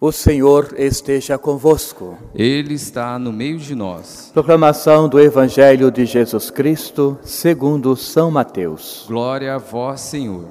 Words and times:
O 0.00 0.12
Senhor 0.12 0.76
esteja 0.78 1.36
convosco. 1.36 2.16
Ele 2.32 2.74
está 2.74 3.18
no 3.18 3.32
meio 3.32 3.58
de 3.58 3.74
nós. 3.74 4.30
Proclamação 4.32 5.08
do 5.08 5.18
Evangelho 5.18 5.90
de 5.90 6.06
Jesus 6.06 6.50
Cristo, 6.50 7.18
segundo 7.20 7.96
São 7.96 8.30
Mateus. 8.30 9.04
Glória 9.08 9.56
a 9.56 9.58
vós, 9.58 10.00
Senhor. 10.02 10.50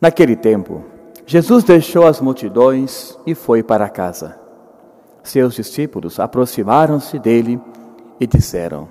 Naquele 0.00 0.36
tempo, 0.36 0.84
Jesus 1.26 1.64
deixou 1.64 2.06
as 2.06 2.20
multidões 2.20 3.18
e 3.26 3.34
foi 3.34 3.64
para 3.64 3.88
casa. 3.88 4.38
Seus 5.24 5.56
discípulos 5.56 6.20
aproximaram-se 6.20 7.18
dele 7.18 7.60
e 8.20 8.28
disseram: 8.28 8.88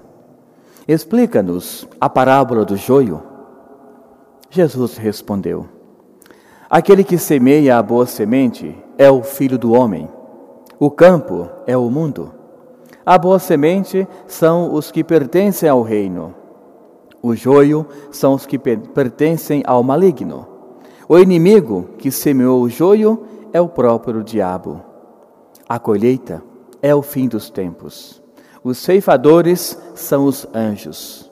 Explica-nos 0.85 1.88
a 1.99 2.09
parábola 2.09 2.65
do 2.65 2.75
joio. 2.75 3.30
Jesus 4.54 4.97
respondeu: 4.97 5.65
Aquele 6.70 7.05
que 7.05 7.17
semeia 7.17 7.77
a 7.77 7.81
boa 7.81 8.05
semente 8.05 8.75
é 8.98 9.09
o 9.09 9.23
filho 9.23 9.58
do 9.58 9.71
homem. 9.71 10.09
O 10.77 10.91
campo 10.91 11.48
é 11.66 11.77
o 11.77 11.89
mundo. 11.89 12.34
A 13.05 13.17
boa 13.17 13.39
semente 13.39 14.05
são 14.27 14.73
os 14.73 14.91
que 14.91 15.05
pertencem 15.05 15.70
ao 15.70 15.81
reino. 15.81 16.35
O 17.22 17.34
joio 17.34 17.88
são 18.11 18.34
os 18.34 18.45
que 18.45 18.59
pertencem 18.59 19.63
ao 19.66 19.81
maligno. 19.84 20.45
O 21.08 21.17
inimigo 21.17 21.88
que 21.97 22.11
semeou 22.11 22.61
o 22.61 22.70
joio 22.70 23.23
é 23.53 23.61
o 23.61 23.70
próprio 23.70 24.22
diabo. 24.22 24.81
A 25.67 25.80
colheita 25.80 26.44
é 26.81 26.94
o 26.94 27.02
fim 27.02 27.30
dos 27.30 27.49
tempos. 27.49 28.22
Os 28.61 28.80
ceifadores 28.80 29.81
são 29.95 30.25
os 30.25 30.45
anjos. 30.53 31.30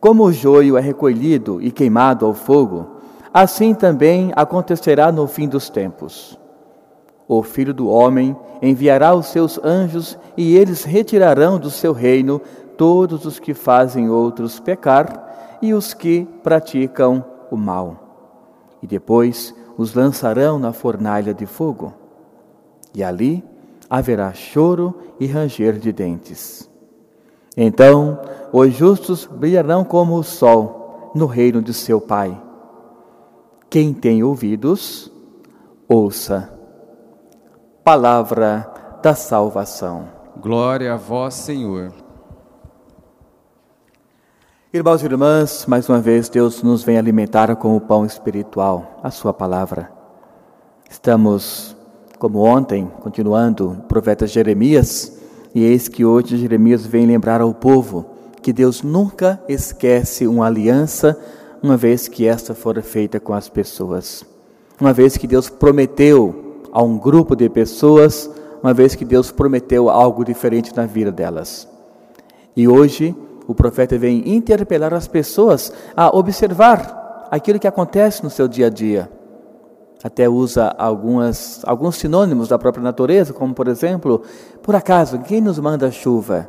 Como 0.00 0.24
o 0.24 0.32
joio 0.32 0.78
é 0.78 0.80
recolhido 0.80 1.60
e 1.60 1.70
queimado 1.70 2.24
ao 2.24 2.32
fogo, 2.32 2.86
assim 3.34 3.74
também 3.74 4.32
acontecerá 4.34 5.12
no 5.12 5.26
fim 5.26 5.46
dos 5.46 5.68
tempos. 5.68 6.38
O 7.28 7.42
Filho 7.42 7.74
do 7.74 7.86
Homem 7.86 8.34
enviará 8.62 9.14
os 9.14 9.26
seus 9.26 9.62
anjos 9.62 10.18
e 10.38 10.56
eles 10.56 10.84
retirarão 10.84 11.58
do 11.58 11.70
seu 11.70 11.92
reino 11.92 12.40
todos 12.78 13.26
os 13.26 13.38
que 13.38 13.52
fazem 13.52 14.08
outros 14.08 14.58
pecar 14.58 15.58
e 15.60 15.74
os 15.74 15.92
que 15.92 16.26
praticam 16.42 17.22
o 17.50 17.56
mal. 17.56 18.78
E 18.82 18.86
depois 18.86 19.54
os 19.76 19.92
lançarão 19.92 20.58
na 20.58 20.72
fornalha 20.72 21.34
de 21.34 21.44
fogo. 21.44 21.92
E 22.94 23.04
ali 23.04 23.44
haverá 23.88 24.32
choro 24.32 24.94
e 25.20 25.26
ranger 25.26 25.78
de 25.78 25.92
dentes. 25.92 26.69
Então 27.56 28.18
os 28.52 28.72
justos 28.72 29.26
brilharão 29.26 29.84
como 29.84 30.16
o 30.16 30.22
sol 30.22 31.12
no 31.14 31.26
reino 31.26 31.60
de 31.62 31.74
seu 31.74 32.00
Pai. 32.00 32.40
Quem 33.68 33.92
tem 33.92 34.22
ouvidos, 34.22 35.10
ouça. 35.88 36.52
Palavra 37.84 38.98
da 39.02 39.14
salvação. 39.14 40.08
Glória 40.40 40.94
a 40.94 40.96
vós, 40.96 41.34
Senhor. 41.34 41.92
Irmãos 44.72 45.02
e 45.02 45.06
irmãs, 45.06 45.66
mais 45.66 45.88
uma 45.88 46.00
vez 46.00 46.28
Deus 46.28 46.62
nos 46.62 46.84
vem 46.84 46.96
alimentar 46.96 47.54
com 47.56 47.76
o 47.76 47.80
pão 47.80 48.06
espiritual, 48.06 49.00
a 49.02 49.10
Sua 49.10 49.34
palavra. 49.34 49.90
Estamos, 50.88 51.76
como 52.18 52.40
ontem, 52.40 52.90
continuando 53.00 53.72
o 53.72 53.76
profeta 53.82 54.26
Jeremias, 54.26 55.19
e 55.54 55.64
eis 55.64 55.88
que 55.88 56.04
hoje 56.04 56.36
Jeremias 56.36 56.86
vem 56.86 57.06
lembrar 57.06 57.40
ao 57.40 57.52
povo 57.52 58.06
que 58.40 58.52
Deus 58.52 58.82
nunca 58.82 59.42
esquece 59.48 60.26
uma 60.26 60.46
aliança, 60.46 61.18
uma 61.62 61.76
vez 61.76 62.08
que 62.08 62.26
esta 62.26 62.54
for 62.54 62.80
feita 62.82 63.20
com 63.20 63.34
as 63.34 63.48
pessoas. 63.48 64.24
Uma 64.80 64.92
vez 64.92 65.16
que 65.16 65.26
Deus 65.26 65.50
prometeu 65.50 66.62
a 66.72 66.82
um 66.82 66.96
grupo 66.96 67.34
de 67.34 67.48
pessoas, 67.48 68.30
uma 68.62 68.72
vez 68.72 68.94
que 68.94 69.04
Deus 69.04 69.30
prometeu 69.30 69.90
algo 69.90 70.24
diferente 70.24 70.74
na 70.74 70.86
vida 70.86 71.12
delas. 71.12 71.68
E 72.56 72.66
hoje 72.66 73.14
o 73.46 73.54
profeta 73.54 73.98
vem 73.98 74.22
interpelar 74.28 74.94
as 74.94 75.08
pessoas 75.08 75.72
a 75.96 76.16
observar 76.16 77.28
aquilo 77.30 77.58
que 77.58 77.68
acontece 77.68 78.22
no 78.22 78.30
seu 78.30 78.48
dia 78.48 78.68
a 78.68 78.70
dia 78.70 79.19
até 80.02 80.28
usa 80.28 80.74
algumas, 80.78 81.62
alguns 81.66 81.96
sinônimos 81.96 82.48
da 82.48 82.58
própria 82.58 82.82
natureza, 82.82 83.32
como 83.32 83.54
por 83.54 83.68
exemplo, 83.68 84.22
por 84.62 84.74
acaso, 84.74 85.18
quem 85.18 85.40
nos 85.40 85.58
manda 85.58 85.88
a 85.88 85.90
chuva? 85.90 86.48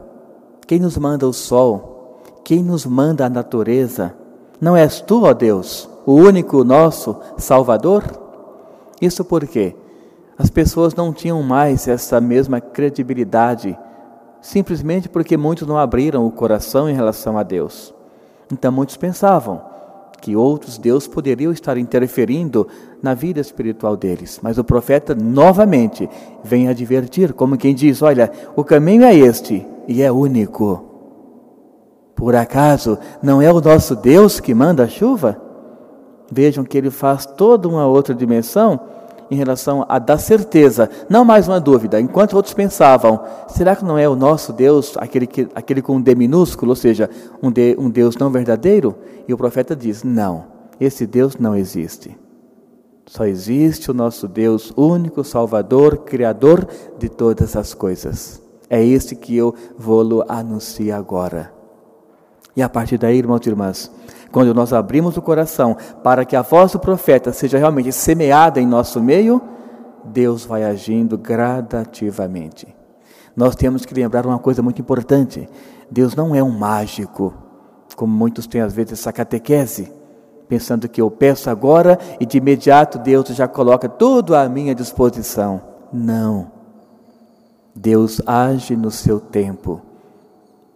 Quem 0.66 0.79
nos 0.79 0.97
manda 0.97 1.28
o 1.28 1.34
sol? 1.34 2.22
Quem 2.45 2.63
nos 2.63 2.85
manda 2.85 3.25
a 3.25 3.29
natureza? 3.29 4.16
Não 4.59 4.75
és 4.75 5.01
tu, 5.01 5.25
ó 5.25 5.34
Deus, 5.34 5.89
o 6.06 6.13
único 6.13 6.63
nosso 6.63 7.17
Salvador? 7.38 8.03
Isso 9.01 9.25
porque 9.25 9.75
as 10.38 10.50
pessoas 10.50 10.95
não 10.95 11.12
tinham 11.12 11.44
mais 11.44 11.88
essa 11.88 12.22
mesma 12.22 12.62
credibilidade, 12.62 13.78
simplesmente 14.41 15.09
porque 15.09 15.35
muitos 15.35 15.68
não 15.68 15.78
abriram 15.78 16.25
o 16.25 16.31
coração 16.31 16.89
em 16.89 16.94
relação 16.94 17.38
a 17.38 17.44
Deus. 17.44 17.94
Então 18.51 18.72
muitos 18.72 18.97
pensavam, 18.97 19.62
que 20.21 20.35
outros 20.35 20.77
Deus 20.77 21.07
poderiam 21.07 21.51
estar 21.51 21.77
interferindo 21.77 22.67
na 23.01 23.13
vida 23.13 23.41
espiritual 23.41 23.97
deles. 23.97 24.39
Mas 24.41 24.57
o 24.57 24.63
profeta 24.63 25.15
novamente 25.15 26.07
vem 26.43 26.69
advertir, 26.69 27.33
como 27.33 27.57
quem 27.57 27.73
diz: 27.73 28.01
Olha, 28.01 28.31
o 28.55 28.63
caminho 28.63 29.03
é 29.03 29.15
este 29.15 29.65
e 29.87 30.01
é 30.01 30.11
único. 30.11 30.85
Por 32.15 32.35
acaso 32.35 32.99
não 33.21 33.41
é 33.41 33.51
o 33.51 33.59
nosso 33.59 33.95
Deus 33.95 34.39
que 34.39 34.53
manda 34.53 34.83
a 34.83 34.87
chuva? 34.87 35.41
Vejam 36.31 36.63
que 36.63 36.77
ele 36.77 36.91
faz 36.91 37.25
toda 37.25 37.67
uma 37.67 37.88
outra 37.88 38.13
dimensão 38.13 38.79
em 39.31 39.36
relação 39.36 39.86
a 39.88 39.97
dar 39.97 40.18
certeza, 40.18 40.90
não 41.09 41.24
mais 41.24 41.47
uma 41.47 41.59
dúvida. 41.59 42.02
Enquanto 42.02 42.34
outros 42.34 42.53
pensavam, 42.53 43.24
será 43.47 43.78
que 43.78 43.86
não 43.86 43.97
é 43.97 44.08
o 44.08 44.16
nosso 44.16 44.52
Deus, 44.52 44.97
aquele, 44.97 45.25
que, 45.25 45.47
aquele 45.56 45.81
com 45.81 45.96
um 45.96 46.02
D 46.02 46.14
minúsculo, 46.14 46.72
ou 46.72 46.75
seja, 46.75 47.09
um, 47.42 47.50
de, 47.50 47.78
um 47.80 47.90
Deus 47.90 48.18
não 48.18 48.30
verdadeiro? 48.30 48.94
E 49.25 49.34
o 49.34 49.38
profeta 49.38 49.74
diz: 49.74 50.03
não, 50.03 50.47
esse 50.78 51.08
Deus 51.08 51.38
não 51.38 51.56
existe. 51.56 52.18
Só 53.08 53.25
existe 53.25 53.90
o 53.90 53.94
nosso 53.94 54.28
Deus 54.28 54.74
único, 54.75 55.24
Salvador, 55.24 56.00
Criador 56.00 56.68
de 57.00 57.08
todas 57.08 57.56
as 57.56 57.74
coisas. 57.74 58.42
É 58.69 58.84
este 58.84 59.16
que 59.16 59.36
eu 59.36 59.56
vou 59.78 60.25
anunciar 60.28 61.00
agora. 61.00 61.53
E 62.56 62.62
a 62.62 62.68
partir 62.68 62.98
daí, 62.98 63.18
irmãos 63.18 63.46
e 63.46 63.50
irmãs, 63.50 63.92
quando 64.31 64.53
nós 64.53 64.72
abrimos 64.72 65.18
o 65.18 65.22
coração 65.22 65.75
para 66.03 66.24
que 66.24 66.36
a 66.36 66.42
voz 66.42 66.72
do 66.72 66.80
profeta 66.80 67.34
seja 67.34 67.58
realmente 67.58 67.92
semeada 67.92 68.59
em 68.62 68.66
nosso 68.66 69.02
meio, 69.02 69.42
Deus 70.06 70.46
vai 70.46 70.64
agindo 70.64 71.18
gradativamente. 71.18 72.74
Nós 73.36 73.56
temos 73.56 73.86
que 73.86 73.94
lembrar 73.94 74.25
uma 74.25 74.40
coisa 74.40 74.62
muito 74.62 74.81
importante: 74.81 75.47
Deus 75.90 76.16
não 76.16 76.34
é 76.34 76.42
um 76.42 76.50
mágico, 76.50 77.34
como 77.96 78.14
muitos 78.14 78.47
têm 78.47 78.62
às 78.62 78.74
vezes 78.74 78.94
essa 78.94 79.12
catequese, 79.12 79.92
pensando 80.48 80.90
que 80.90 81.02
eu 81.02 81.12
peço 81.12 81.50
agora 81.50 82.00
e 82.19 82.25
de 82.25 82.38
imediato 82.38 82.98
Deus 82.98 83.28
já 83.30 83.48
coloca 83.48 83.88
tudo 83.88 84.36
à 84.36 84.48
minha 84.48 84.74
disposição. 84.74 85.62
Não. 85.92 86.52
Deus 87.75 88.22
age 88.25 88.75
no 88.75 88.92
seu 88.92 89.19
tempo. 89.19 89.81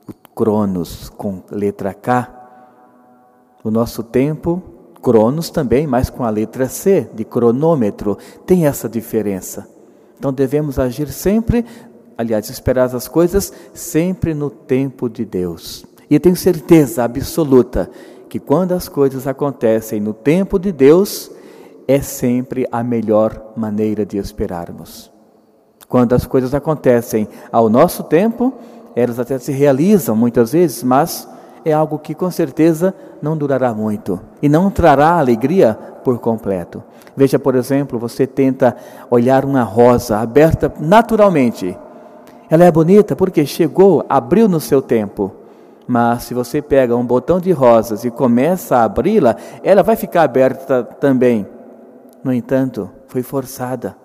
O 0.07 0.13
Cronos 0.33 1.09
com 1.09 1.41
letra 1.51 1.93
K 1.93 2.34
o 3.65 3.71
nosso 3.71 4.03
tempo, 4.03 4.61
cronos 5.01 5.49
também, 5.49 5.87
mas 5.87 6.07
com 6.07 6.23
a 6.23 6.29
letra 6.29 6.69
C, 6.69 7.09
de 7.15 7.25
cronômetro, 7.25 8.15
tem 8.45 8.67
essa 8.67 8.87
diferença. 8.87 9.67
Então 10.19 10.31
devemos 10.31 10.77
agir 10.77 11.07
sempre, 11.09 11.65
aliás, 12.15 12.47
esperar 12.47 12.95
as 12.95 13.07
coisas 13.07 13.51
sempre 13.73 14.35
no 14.35 14.51
tempo 14.51 15.09
de 15.09 15.25
Deus. 15.25 15.83
E 16.07 16.19
tenho 16.19 16.35
certeza 16.35 17.03
absoluta 17.03 17.89
que 18.29 18.39
quando 18.39 18.73
as 18.73 18.87
coisas 18.87 19.25
acontecem 19.25 19.99
no 19.99 20.13
tempo 20.13 20.59
de 20.59 20.71
Deus, 20.71 21.31
é 21.87 21.99
sempre 22.01 22.67
a 22.71 22.83
melhor 22.83 23.53
maneira 23.57 24.05
de 24.05 24.17
esperarmos. 24.17 25.11
Quando 25.89 26.13
as 26.13 26.27
coisas 26.27 26.53
acontecem 26.53 27.27
ao 27.51 27.67
nosso 27.67 28.03
tempo, 28.03 28.53
elas 28.95 29.17
até 29.17 29.39
se 29.39 29.51
realizam 29.51 30.15
muitas 30.15 30.51
vezes, 30.51 30.83
mas 30.83 31.27
é 31.65 31.73
algo 31.73 31.97
que 31.97 32.13
com 32.13 32.29
certeza 32.29 32.93
não 33.19 33.35
durará 33.35 33.73
muito 33.73 34.19
e 34.39 34.47
não 34.47 34.69
trará 34.69 35.17
alegria 35.17 35.73
por 36.03 36.19
completo. 36.19 36.83
Veja, 37.17 37.39
por 37.39 37.55
exemplo, 37.55 37.97
você 37.97 38.27
tenta 38.27 38.77
olhar 39.09 39.43
uma 39.43 39.63
rosa 39.63 40.19
aberta 40.19 40.71
naturalmente. 40.79 41.75
Ela 42.47 42.65
é 42.65 42.71
bonita 42.71 43.15
porque 43.15 43.45
chegou, 43.45 44.05
abriu 44.07 44.47
no 44.47 44.59
seu 44.59 44.81
tempo. 44.81 45.31
Mas 45.87 46.23
se 46.23 46.33
você 46.33 46.61
pega 46.61 46.95
um 46.95 47.05
botão 47.05 47.39
de 47.39 47.51
rosas 47.51 48.05
e 48.05 48.11
começa 48.11 48.77
a 48.77 48.83
abri-la, 48.83 49.35
ela 49.63 49.81
vai 49.81 49.95
ficar 49.95 50.23
aberta 50.23 50.83
também. 50.83 51.47
No 52.23 52.33
entanto, 52.33 52.89
foi 53.07 53.23
forçada. 53.23 53.95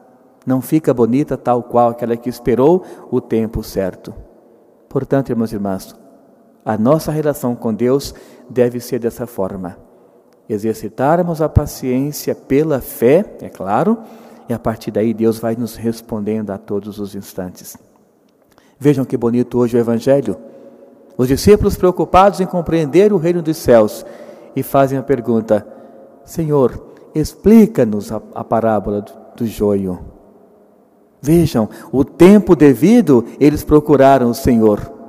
Não 0.47 0.63
fica 0.63 0.95
bonita 0.95 1.37
tal 1.37 1.63
qual 1.63 1.91
aquela 1.91 2.17
que 2.17 2.29
esperou 2.29 2.83
o 3.11 3.21
tempo 3.21 3.63
certo. 3.63 4.15
Portanto, 4.89 5.31
irmãos 5.31 5.53
e 5.53 5.57
irmãs, 5.57 5.95
a 6.65 6.77
nossa 6.77 7.11
relação 7.11 7.55
com 7.55 7.73
Deus 7.73 8.15
deve 8.49 8.81
ser 8.81 8.99
dessa 8.99 9.27
forma. 9.27 9.77
exercitarmos 10.49 11.41
a 11.41 11.49
paciência 11.49 12.35
pela 12.35 12.81
fé, 12.81 13.25
é 13.41 13.49
claro, 13.49 13.99
e 14.49 14.53
a 14.53 14.59
partir 14.59 14.91
daí 14.91 15.15
Deus 15.15 15.39
vai 15.39 15.55
nos 15.55 15.77
respondendo 15.77 16.51
a 16.51 16.59
todos 16.59 16.99
os 16.99 17.15
instantes. 17.15 17.77
Vejam 18.77 19.05
que 19.05 19.17
bonito 19.17 19.59
hoje 19.59 19.77
o 19.77 19.81
Evangelho. 19.81 20.37
Os 21.17 21.29
discípulos 21.29 21.77
preocupados 21.77 22.41
em 22.41 22.47
compreender 22.47 23.13
o 23.13 23.17
reino 23.17 23.43
dos 23.43 23.59
céus 23.59 24.05
e 24.57 24.63
fazem 24.63 24.99
a 24.99 25.03
pergunta: 25.03 25.65
Senhor, 26.25 26.85
explica-nos 27.15 28.11
a, 28.11 28.21
a, 28.35 28.43
parábola 28.43 29.03
do, 29.03 29.13
do 29.37 29.47
joio. 29.47 30.01
Vejam, 31.23 31.69
o 31.93 32.05
tempo 32.05 32.57
devido 32.57 33.25
eles 33.39 33.63
procuraram 33.63 34.31
o 34.31 34.35
Senhor. 34.35 35.00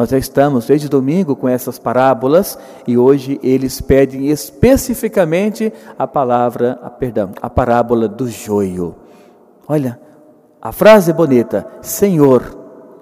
Nós 0.00 0.08
já 0.08 0.16
estamos 0.16 0.64
desde 0.64 0.88
domingo 0.88 1.36
com 1.36 1.46
essas 1.46 1.78
parábolas 1.78 2.58
e 2.88 2.96
hoje 2.96 3.38
eles 3.42 3.82
pedem 3.82 4.30
especificamente 4.30 5.70
a 5.98 6.06
palavra, 6.06 6.80
a, 6.82 6.88
perdão, 6.88 7.32
a 7.42 7.50
parábola 7.50 8.08
do 8.08 8.26
joio. 8.26 8.96
Olha, 9.68 10.00
a 10.58 10.72
frase 10.72 11.10
é 11.10 11.12
bonita, 11.12 11.66
Senhor, 11.82 12.42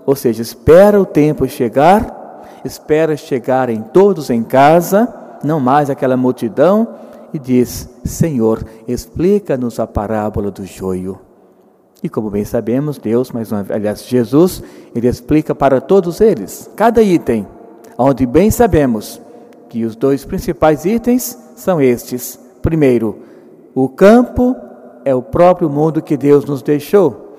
ou 0.05 0.17
seja, 0.17 0.43
espera 0.43 1.01
o 1.01 1.07
tempo 1.07 1.47
chegar, 1.47 2.43
espera 2.65 3.17
chegarem 3.17 3.81
todos 3.81 4.29
em 4.29 4.43
casa, 4.43 5.09
não 5.45 5.61
mais 5.61 5.89
aquela 5.89 6.17
multidão, 6.17 6.97
e 7.33 7.39
diz: 7.39 7.89
Senhor, 8.05 8.65
explica-nos 8.89 9.79
a 9.79 9.87
parábola 9.87 10.51
do 10.51 10.67
joio. 10.67 11.28
E 12.03 12.09
como 12.09 12.31
bem 12.31 12.45
sabemos, 12.45 12.97
Deus, 12.99 13.33
mais 13.33 13.51
uma 13.51 13.67
aliás, 13.71 14.05
Jesus, 14.05 14.63
ele 14.95 15.09
explica 15.09 15.55
para 15.55 15.81
todos 15.81 16.21
eles, 16.21 16.71
cada 16.77 17.03
item, 17.03 17.47
onde 17.97 18.25
bem 18.25 18.51
sabemos 18.51 19.21
que 19.69 19.85
os 19.85 19.97
dois 19.97 20.25
principais 20.25 20.85
itens 20.85 21.37
são 21.57 21.81
estes. 21.81 22.39
Primeiro, 22.63 23.19
o 23.75 23.89
campo 23.89 24.57
é 25.05 25.15
o 25.15 25.23
próprio 25.23 25.69
mundo 25.69 26.01
que 26.01 26.17
Deus 26.17 26.45
nos 26.45 26.63
deixou. 26.63 27.37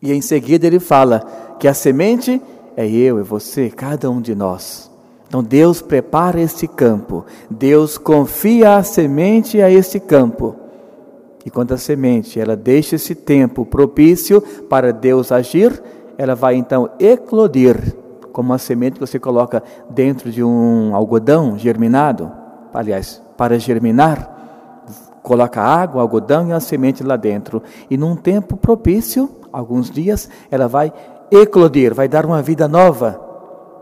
E 0.00 0.12
em 0.12 0.20
seguida 0.20 0.66
ele 0.66 0.78
fala 0.78 1.20
que 1.58 1.66
a 1.66 1.74
semente 1.74 2.40
é 2.76 2.88
eu, 2.88 3.18
é 3.18 3.22
você, 3.22 3.70
cada 3.70 4.10
um 4.10 4.20
de 4.20 4.34
nós. 4.34 4.90
Então 5.26 5.42
Deus 5.42 5.82
prepara 5.82 6.40
este 6.40 6.68
campo, 6.68 7.24
Deus 7.50 7.98
confia 7.98 8.76
a 8.76 8.82
semente 8.82 9.60
a 9.60 9.70
este 9.70 9.98
campo. 9.98 10.63
E 11.44 11.50
quando 11.50 11.72
a 11.72 11.78
semente 11.78 12.40
ela 12.40 12.56
deixa 12.56 12.96
esse 12.96 13.14
tempo 13.14 13.66
propício 13.66 14.40
para 14.68 14.92
Deus 14.92 15.30
agir, 15.30 15.82
ela 16.16 16.34
vai 16.34 16.54
então 16.56 16.88
eclodir, 16.98 17.94
como 18.32 18.50
uma 18.50 18.58
semente 18.58 18.94
que 18.94 19.00
você 19.00 19.18
coloca 19.18 19.62
dentro 19.90 20.30
de 20.30 20.42
um 20.42 20.94
algodão 20.94 21.58
germinado. 21.58 22.32
Aliás, 22.72 23.22
para 23.36 23.58
germinar, 23.58 24.82
coloca 25.22 25.60
água, 25.60 26.02
algodão 26.02 26.48
e 26.48 26.52
a 26.52 26.60
semente 26.60 27.04
lá 27.04 27.16
dentro. 27.16 27.62
E 27.90 27.96
num 27.96 28.16
tempo 28.16 28.56
propício, 28.56 29.30
alguns 29.52 29.90
dias, 29.90 30.28
ela 30.50 30.66
vai 30.66 30.92
eclodir, 31.30 31.94
vai 31.94 32.08
dar 32.08 32.24
uma 32.24 32.42
vida 32.42 32.66
nova. 32.66 33.20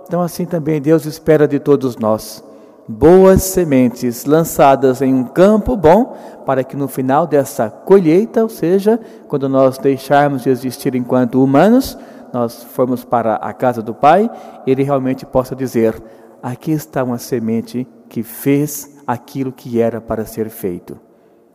Então, 0.07 0.21
assim 0.21 0.45
também 0.45 0.81
Deus 0.83 1.07
espera 1.07 1.47
de 1.47 1.59
todos 1.59 1.97
nós 1.97 2.45
boas 2.89 3.43
sementes 3.43 4.25
lançadas 4.25 5.01
em 5.03 5.15
um 5.15 5.25
campo 5.25 5.77
bom, 5.77 6.17
para 6.45 6.65
que 6.65 6.77
no 6.77 6.89
final 6.89 7.27
dessa 7.27 7.71
colheita, 7.71 8.43
ou 8.43 8.49
seja, 8.49 8.99
quando 9.29 9.49
nós 9.49 9.79
deixarmos 9.79 10.43
de 10.43 10.51
existir 10.51 10.95
enquanto 10.95 11.43
humanos, 11.43 11.97
nós 12.33 12.63
formos 12.63 13.05
para 13.05 13.35
a 13.37 13.53
casa 13.53 13.83
do 13.83 13.95
Pai, 13.95 14.31
Ele 14.67 14.83
realmente 14.83 15.25
possa 15.25 15.55
dizer: 15.55 16.03
aqui 16.43 16.73
está 16.73 17.05
uma 17.05 17.19
semente 17.19 17.87
que 18.09 18.23
fez 18.23 18.99
aquilo 19.07 19.53
que 19.53 19.81
era 19.81 20.01
para 20.01 20.25
ser 20.25 20.49
feito. 20.49 20.99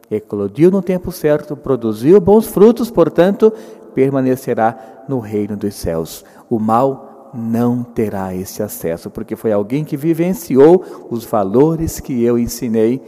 Eclodiu 0.10 0.72
no 0.72 0.82
tempo 0.82 1.12
certo, 1.12 1.58
produziu 1.58 2.22
bons 2.22 2.48
frutos, 2.48 2.90
portanto, 2.90 3.52
permanecerá 3.94 5.04
no 5.08 5.20
reino 5.20 5.58
dos 5.58 5.76
céus. 5.76 6.24
O 6.50 6.60
mal 6.60 7.07
não 7.34 7.84
terá 7.84 8.34
esse 8.34 8.64
acesso, 8.64 9.10
porque 9.10 9.36
foi 9.36 9.52
alguém 9.52 9.84
que 9.84 9.98
vivenciou 9.98 11.08
os 11.10 11.26
valores 11.26 12.00
que 12.00 12.24
eu 12.24 12.38
ensinei 12.38 13.02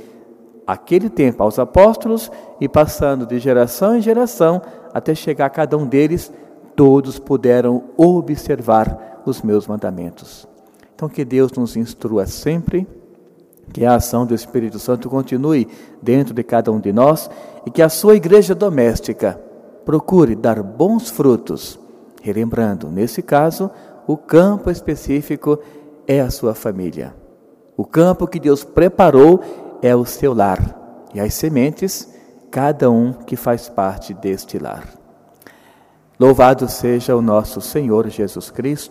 aquele 0.66 1.10
tempo 1.10 1.42
aos 1.42 1.58
apóstolos 1.58 2.32
e 2.62 2.70
passando 2.70 3.26
de 3.26 3.40
geração 3.40 3.98
em 3.98 4.02
geração 4.02 4.62
até 4.94 5.16
chegar 5.16 5.48
a 5.48 5.50
cada 5.50 5.76
um 5.76 5.88
deles, 5.88 6.32
todos 6.76 7.18
puderam 7.18 7.86
observar 7.98 9.22
os 9.26 9.42
meus 9.42 9.68
mandamentos. 9.68 10.48
Então 10.94 11.10
que 11.10 11.26
Deus 11.26 11.52
nos 11.54 11.76
instrua 11.76 12.26
sempre, 12.28 12.88
que 13.74 13.86
a 13.86 13.96
ação 13.96 14.26
do 14.26 14.36
Espírito 14.36 14.78
Santo 14.80 15.10
continue 15.10 15.68
dentro 16.02 16.34
de 16.34 16.44
cada 16.44 16.72
um 16.72 16.80
de 16.80 16.92
nós 16.92 17.30
e 17.66 17.72
que 17.72 17.82
a 17.82 17.90
sua 17.90 18.16
igreja 18.16 18.54
doméstica 18.54 19.42
procure 19.86 20.36
dar 20.36 20.62
bons 20.62 21.10
frutos, 21.10 21.80
relembrando, 22.22 22.90
nesse 22.90 23.22
caso, 23.22 23.72
o 24.10 24.18
campo 24.18 24.72
específico 24.72 25.60
é 26.08 26.20
a 26.20 26.32
sua 26.32 26.56
família. 26.56 27.16
O 27.78 27.86
campo 27.86 28.26
que 28.26 28.40
Deus 28.40 28.64
preparou 28.64 29.40
é 29.84 29.96
o 29.96 30.04
seu 30.04 30.34
lar. 30.34 31.06
E 31.14 31.20
as 31.20 31.36
sementes, 31.36 32.12
cada 32.50 32.90
um 32.90 33.14
que 33.14 33.36
faz 33.36 33.70
parte 33.70 34.12
deste 34.16 34.58
lar. 34.58 34.84
Louvado 36.20 36.68
seja 36.68 37.16
o 37.16 37.22
nosso 37.22 37.62
Senhor 37.62 38.10
Jesus 38.10 38.50
Cristo 38.50 38.88